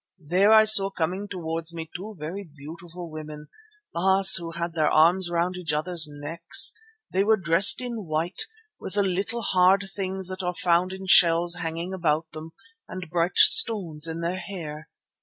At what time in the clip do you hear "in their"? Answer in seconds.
14.07-14.37